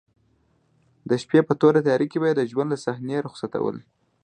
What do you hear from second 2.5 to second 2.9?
ژوند له